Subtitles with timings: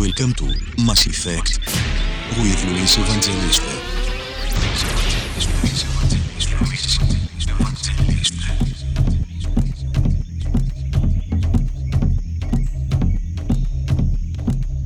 [0.00, 0.46] Welcome to
[0.82, 1.58] Mass Effect
[2.40, 3.68] with Luis Evangelista.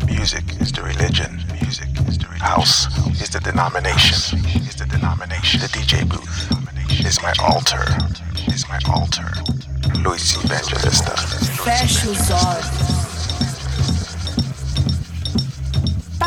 [0.06, 1.44] Music is the religion.
[1.62, 2.40] Music is the religion.
[2.40, 2.88] House
[3.20, 4.44] is the denomination.
[4.66, 5.60] Is the denomination.
[5.60, 7.84] The DJ booth is my altar.
[8.52, 9.30] Is my altar.
[10.02, 11.16] Luis Evangelista.
[11.16, 12.93] Special Fascism.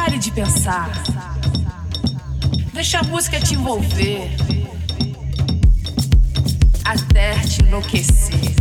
[0.08, 0.90] Pare de pensar.
[2.72, 4.30] Deixa a música te envolver.
[6.86, 8.57] Até te enlouquecer.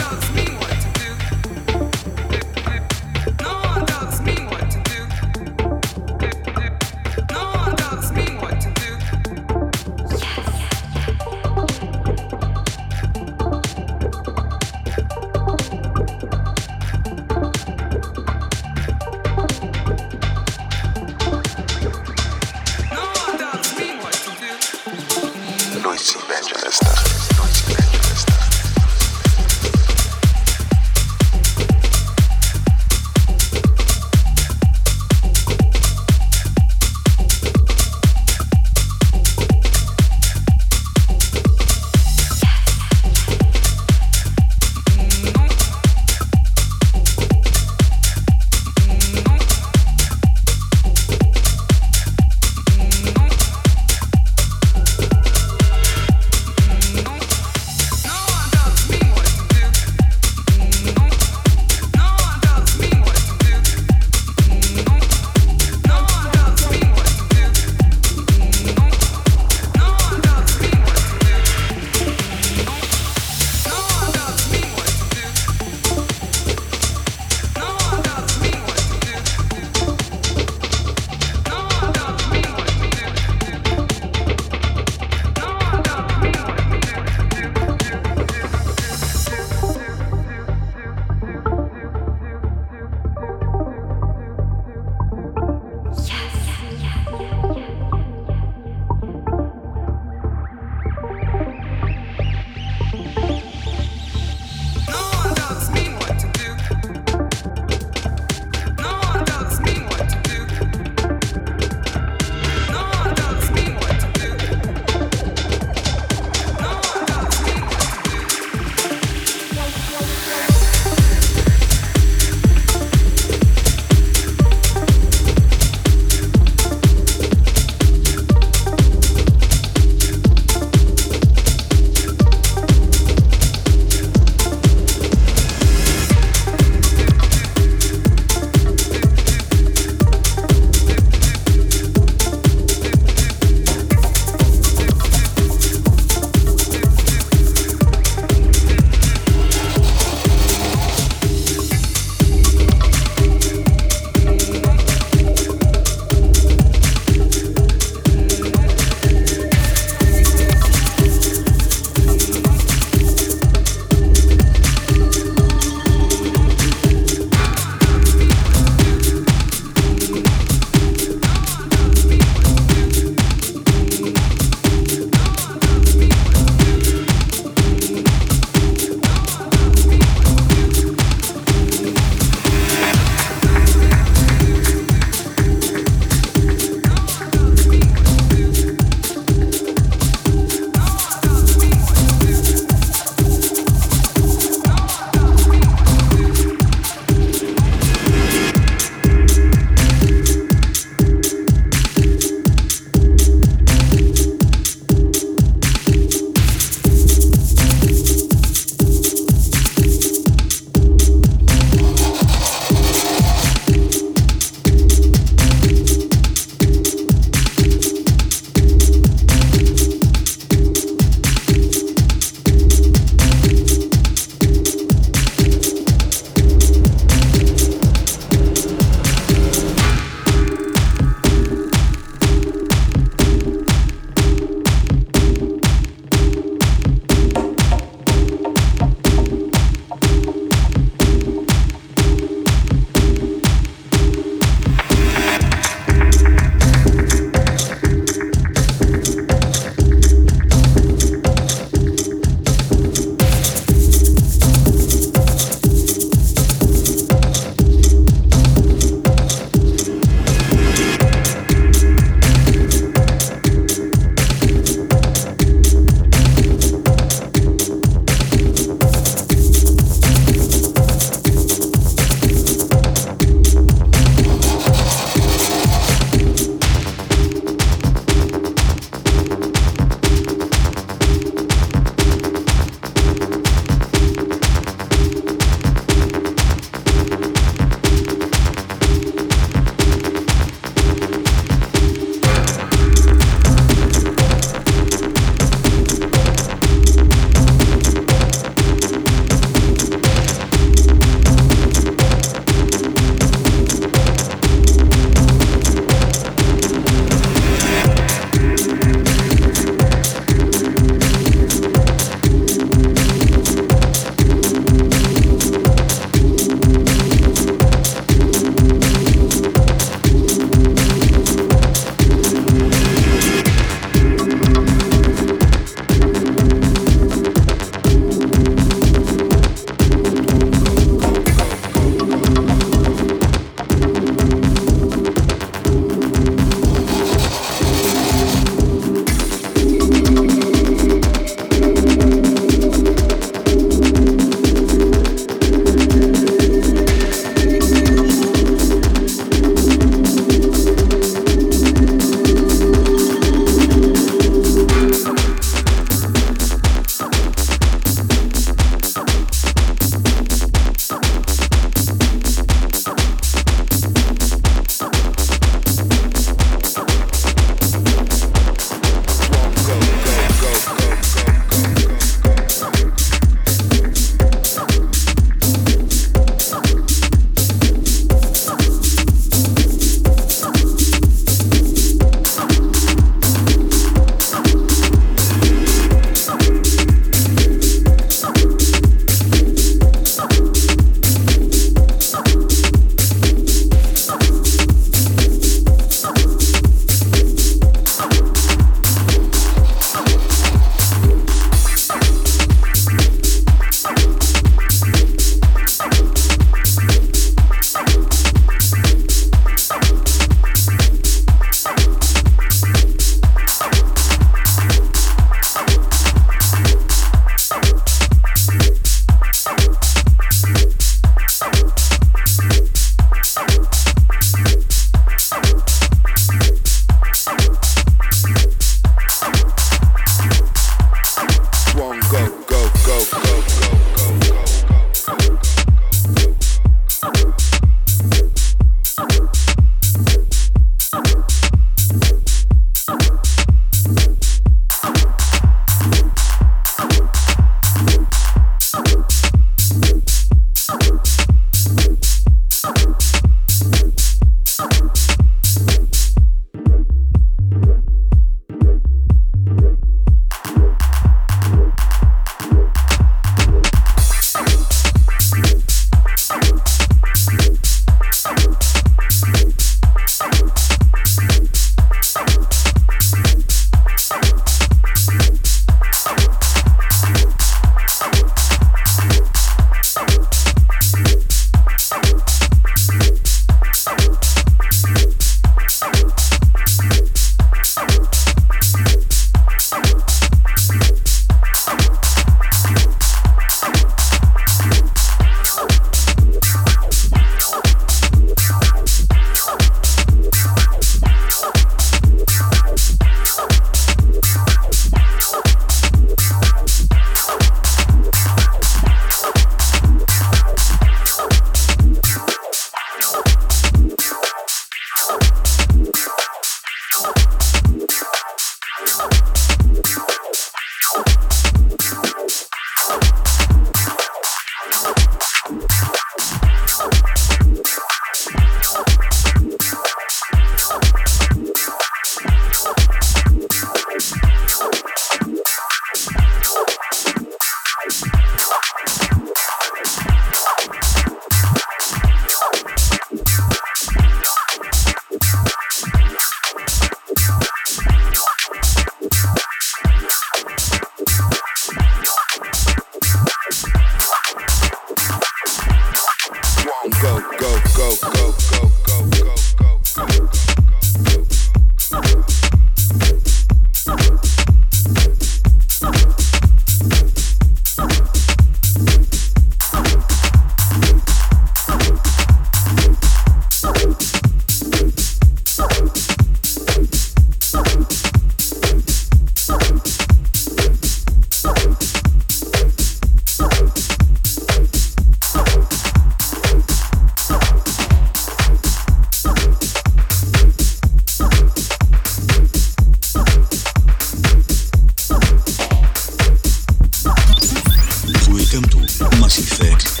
[598.50, 598.78] Campo,
[599.18, 600.00] Mass Effect,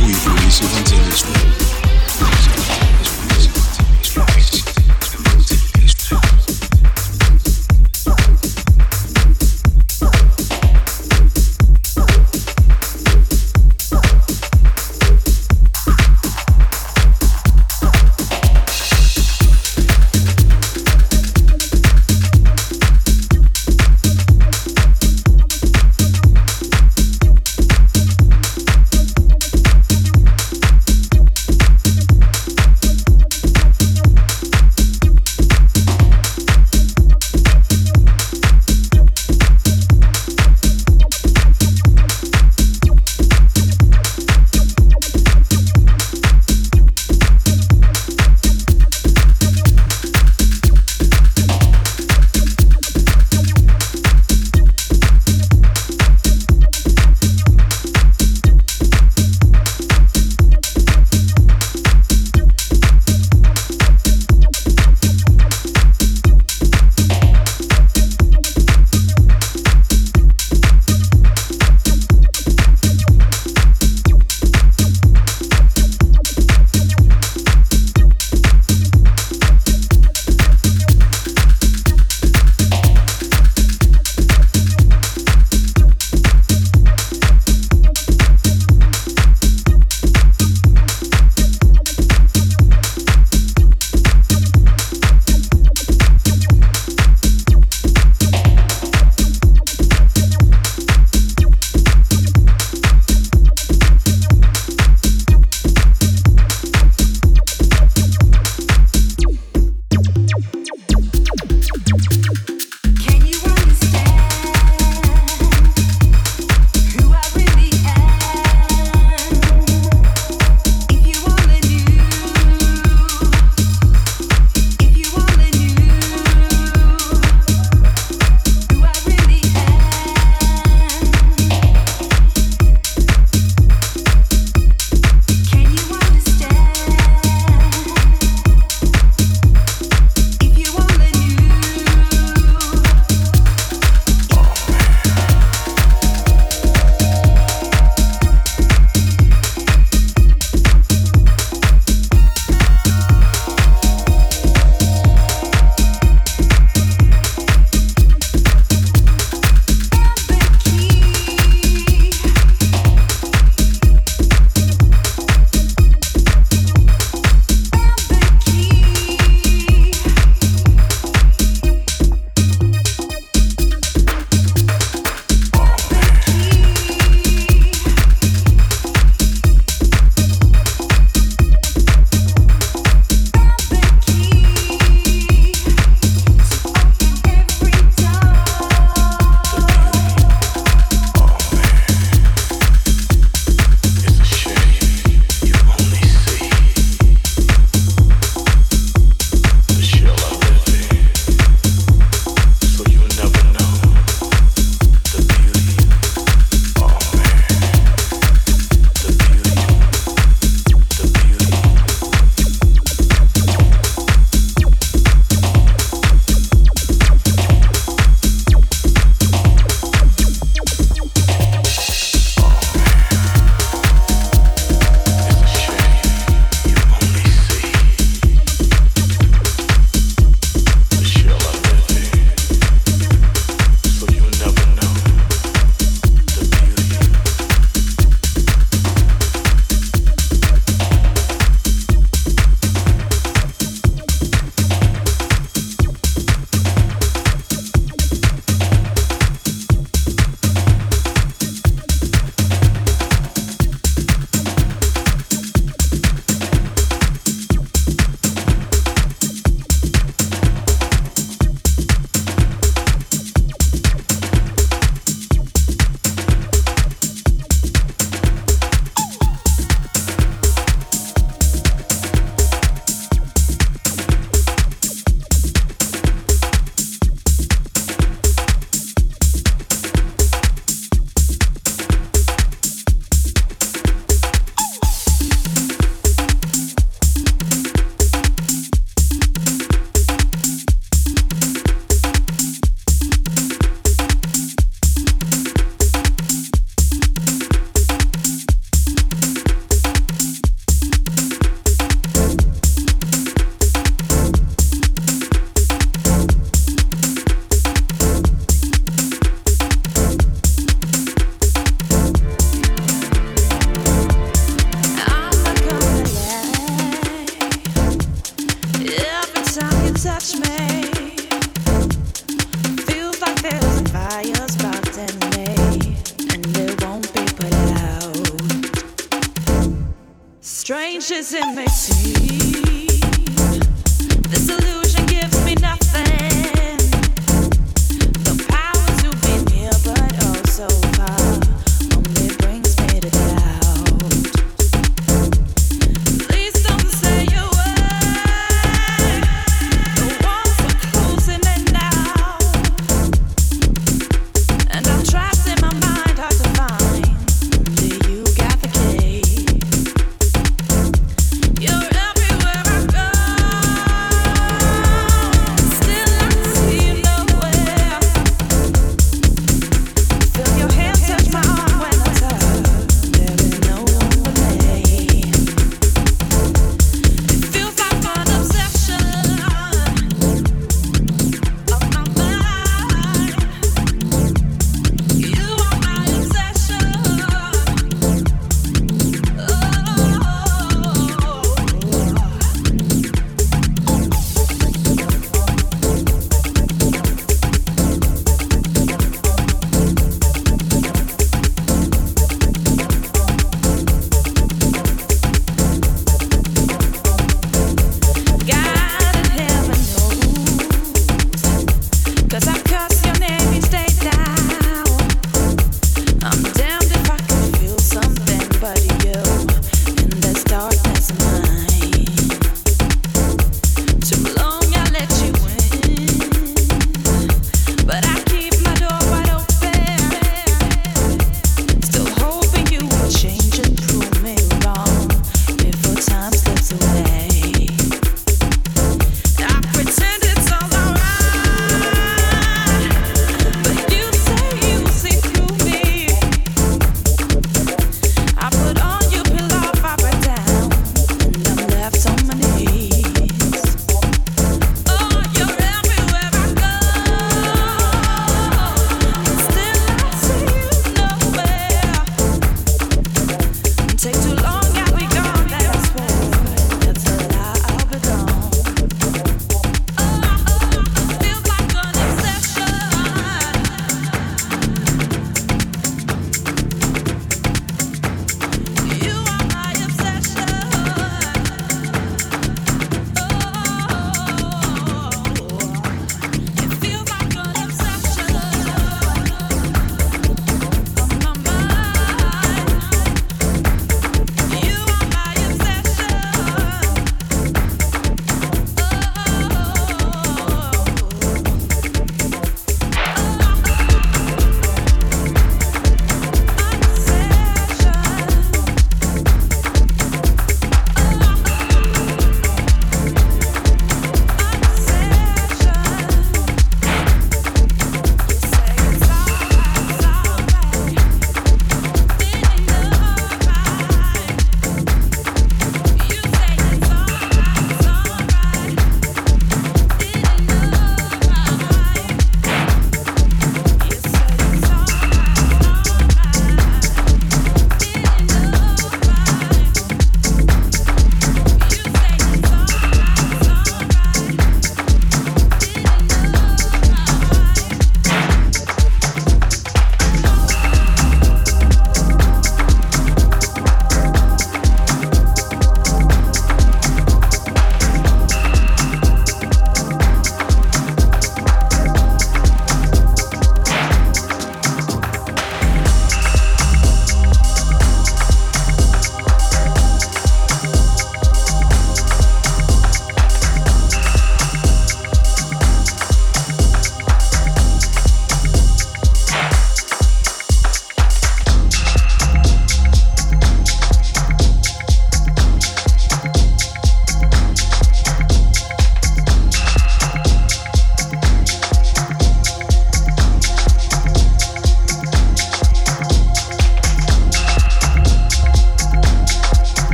[0.00, 1.04] Rui Rui Silvantes em